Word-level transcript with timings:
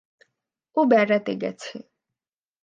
ও 0.77 0.81
বেড়াতে 0.85 1.33
গেছে। 1.35 1.73